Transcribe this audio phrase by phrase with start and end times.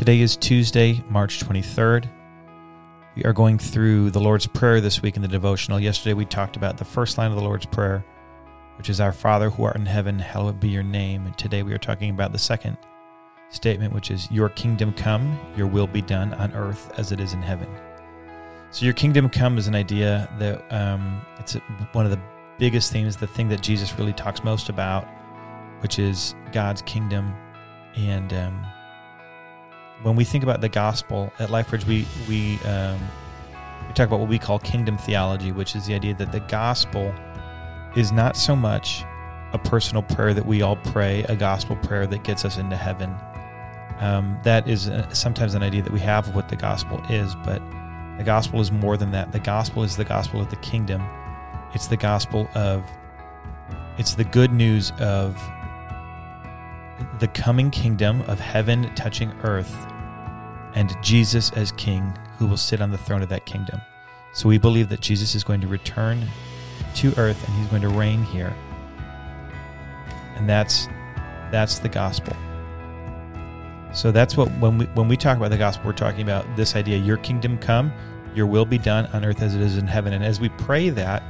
[0.00, 2.08] Today is Tuesday, March 23rd.
[3.16, 5.78] We are going through the Lord's Prayer this week in the devotional.
[5.78, 8.02] Yesterday we talked about the first line of the Lord's Prayer,
[8.78, 11.26] which is Our Father who art in heaven, hallowed be your name.
[11.26, 12.78] And today we are talking about the second
[13.50, 17.34] statement, which is Your kingdom come, your will be done on earth as it is
[17.34, 17.68] in heaven.
[18.70, 21.58] So, your kingdom come is an idea that um, it's
[21.92, 22.20] one of the
[22.58, 25.06] biggest themes, the thing that Jesus really talks most about,
[25.80, 27.34] which is God's kingdom.
[27.96, 28.64] And um,
[30.02, 32.98] when we think about the gospel at LifeBridge, we we um,
[33.86, 37.14] we talk about what we call kingdom theology, which is the idea that the gospel
[37.96, 39.04] is not so much
[39.52, 43.14] a personal prayer that we all pray, a gospel prayer that gets us into heaven.
[43.98, 47.34] Um, that is uh, sometimes an idea that we have of what the gospel is,
[47.44, 47.60] but
[48.16, 49.32] the gospel is more than that.
[49.32, 51.02] The gospel is the gospel of the kingdom.
[51.74, 52.84] It's the gospel of,
[53.98, 55.36] it's the good news of
[57.18, 59.74] the coming kingdom of heaven touching earth
[60.74, 63.80] and Jesus as king who will sit on the throne of that kingdom.
[64.32, 66.26] So we believe that Jesus is going to return
[66.96, 68.54] to earth and he's going to reign here.
[70.36, 70.88] And that's
[71.50, 72.36] that's the gospel.
[73.92, 76.76] So that's what when we when we talk about the gospel, we're talking about this
[76.76, 77.92] idea: your kingdom come,
[78.34, 80.12] your will be done on earth as it is in heaven.
[80.12, 81.22] And as we pray that,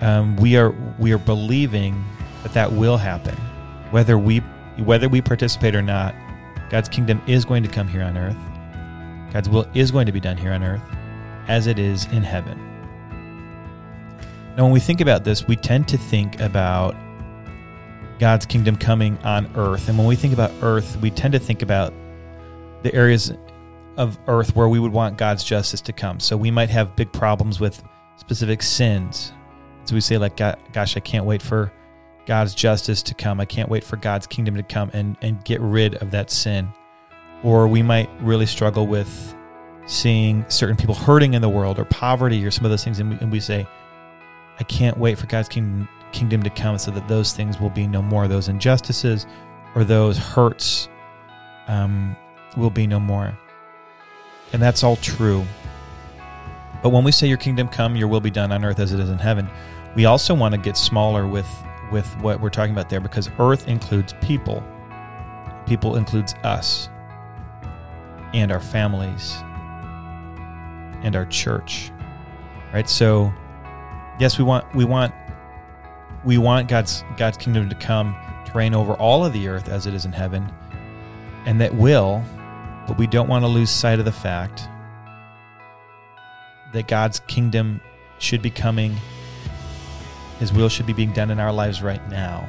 [0.00, 2.02] um, we are we are believing
[2.42, 3.36] that that will happen,
[3.90, 4.42] whether we
[4.78, 6.14] whether we participate or not.
[6.70, 8.36] God's kingdom is going to come here on earth.
[9.32, 10.82] God's will is going to be done here on earth,
[11.48, 12.58] as it is in heaven.
[14.56, 16.94] Now, when we think about this, we tend to think about
[18.18, 19.88] God's kingdom coming on earth.
[19.88, 21.92] And when we think about earth, we tend to think about
[22.82, 23.32] the areas
[23.96, 26.20] of earth where we would want God's justice to come.
[26.20, 27.82] So we might have big problems with
[28.16, 29.32] specific sins.
[29.84, 31.72] So we say, like, gosh, I can't wait for
[32.26, 33.40] God's justice to come.
[33.40, 36.68] I can't wait for God's kingdom to come and, and get rid of that sin.
[37.42, 39.34] Or we might really struggle with
[39.86, 43.00] seeing certain people hurting in the world or poverty or some of those things.
[43.00, 43.66] And we, and we say,
[44.58, 47.86] I can't wait for God's kingdom kingdom to come so that those things will be
[47.86, 48.28] no more.
[48.28, 49.26] Those injustices
[49.74, 50.88] or those hurts
[51.66, 52.16] um,
[52.56, 53.36] will be no more.
[54.52, 55.44] And that's all true.
[56.82, 59.00] But when we say your kingdom come, your will be done on earth as it
[59.00, 59.48] is in heaven,
[59.96, 61.46] we also want to get smaller with
[61.94, 64.64] with what we're talking about there because earth includes people.
[65.64, 66.88] People includes us
[68.34, 69.36] and our families
[71.04, 71.92] and our church.
[72.72, 72.90] Right?
[72.90, 73.32] So
[74.18, 75.14] yes, we want we want
[76.24, 78.16] we want God's God's kingdom to come
[78.46, 80.52] to reign over all of the earth as it is in heaven,
[81.46, 82.24] and that will,
[82.88, 84.68] but we don't want to lose sight of the fact
[86.72, 87.80] that God's kingdom
[88.18, 88.96] should be coming,
[90.38, 92.48] His will should be being done in our lives right now,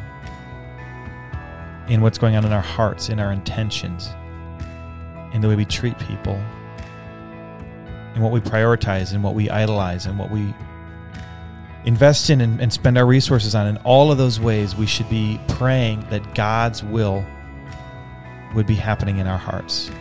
[1.88, 4.10] in what's going on in our hearts, in our intentions,
[5.34, 6.42] in the way we treat people,
[8.16, 10.54] in what we prioritize, in what we idolize, and what we
[11.86, 13.68] invest in and, and spend our resources on.
[13.68, 17.24] In all of those ways, we should be praying that God's will
[18.56, 19.92] would be happening in our hearts,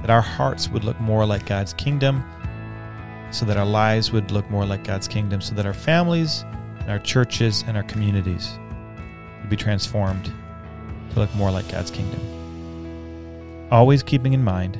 [0.00, 2.24] that our hearts would look more like God's kingdom,
[3.30, 6.44] so that our lives would look more like God's kingdom, so that our families
[6.84, 8.58] and our churches and our communities
[9.40, 10.30] would be transformed
[11.10, 12.20] to look more like God's kingdom.
[13.70, 14.74] Always keeping in mind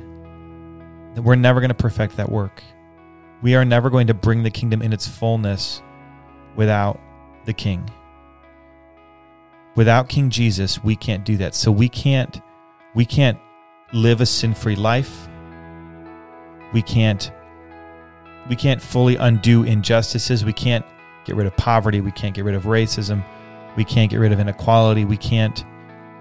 [1.14, 2.62] that we're never going to perfect that work.
[3.40, 5.80] We are never going to bring the kingdom in its fullness
[6.56, 7.00] without
[7.46, 7.90] the king.
[9.74, 11.54] Without King Jesus, we can't do that.
[11.54, 12.40] So we can't
[12.94, 13.38] we can't
[13.92, 15.28] live a sin-free life.
[16.72, 17.32] We can't
[18.48, 20.44] we can't fully undo injustices.
[20.44, 20.84] We can't
[21.24, 22.00] get rid of poverty.
[22.00, 23.24] We can't get rid of racism.
[23.76, 25.04] We can't get rid of inequality.
[25.04, 25.64] We can't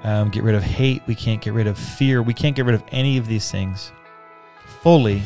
[0.03, 1.01] um, get rid of hate.
[1.07, 2.21] We can't get rid of fear.
[2.21, 3.91] We can't get rid of any of these things
[4.81, 5.21] fully.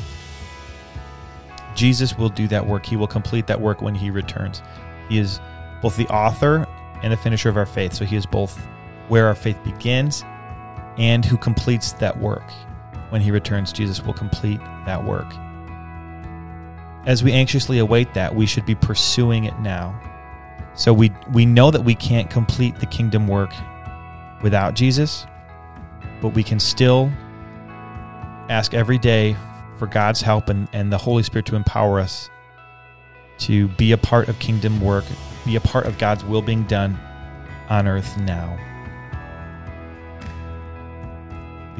[1.76, 2.86] Jesus will do that work.
[2.86, 4.62] He will complete that work when he returns.
[5.10, 5.40] He is
[5.82, 6.68] both the author
[7.04, 7.94] and the finisher of our faith.
[7.94, 8.60] So he is both
[9.08, 10.24] where our faith begins
[10.98, 12.52] and who completes that work.
[13.10, 15.32] When he returns, Jesus will complete that work.
[17.08, 20.00] As we anxiously await that, we should be pursuing it now.
[20.76, 23.52] So we we know that we can't complete the kingdom work
[24.44, 25.26] without Jesus,
[26.22, 27.12] but we can still
[28.50, 29.36] ask every day
[29.78, 32.30] for God's help and, and the Holy Spirit to empower us
[33.40, 35.06] to be a part of kingdom work,
[35.46, 37.00] be a part of God's will being done
[37.70, 38.58] on earth now.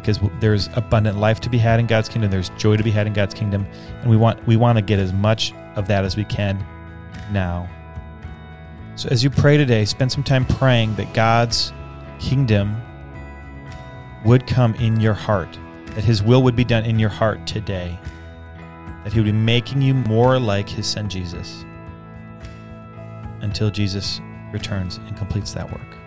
[0.08, 3.08] Because there's abundant life to be had in God's kingdom, there's joy to be had
[3.08, 3.68] in God's kingdom,
[4.00, 6.66] and we want we want to get as much of that as we can
[7.30, 7.68] now.
[8.96, 11.74] So as you pray today, spend some time praying that God's
[12.20, 12.82] kingdom
[14.24, 18.00] would come in your heart, that His will would be done in your heart today,
[19.04, 21.66] that He would be making you more like His Son Jesus
[23.42, 24.22] until Jesus
[24.54, 26.07] returns and completes that work.